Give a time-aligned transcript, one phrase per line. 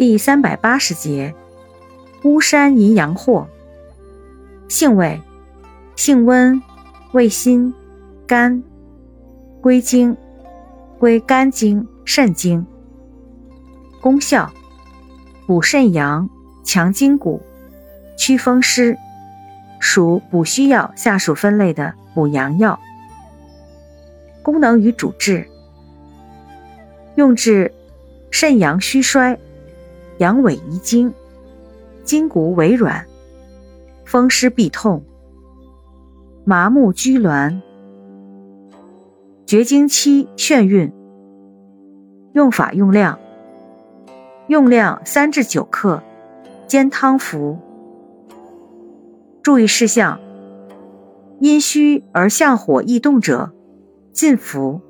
[0.00, 1.34] 第三百八十节，
[2.22, 3.46] 巫山淫阳藿。
[4.66, 5.20] 性味，
[5.94, 6.62] 性温，
[7.12, 7.74] 味辛，
[8.26, 8.62] 甘，
[9.60, 10.16] 归经，
[10.98, 12.64] 归肝经、肾经。
[14.00, 14.50] 功效，
[15.46, 16.30] 补肾阳，
[16.64, 17.42] 强筋骨，
[18.16, 18.96] 祛风湿，
[19.80, 22.80] 属补虚药下属分类的补阳药。
[24.42, 25.46] 功能与主治，
[27.16, 27.70] 用治
[28.30, 29.38] 肾阳虚衰。
[30.20, 31.14] 阳痿遗精，
[32.04, 33.06] 筋骨萎软，
[34.04, 35.02] 风湿痹痛，
[36.44, 37.62] 麻木拘挛，
[39.46, 40.92] 绝经期眩晕。
[42.34, 43.18] 用法用量：
[44.48, 46.02] 用量三至九克，
[46.66, 47.56] 煎汤服。
[49.42, 50.20] 注意事项：
[51.38, 53.52] 阴虚而向火易动者，
[54.12, 54.82] 禁服。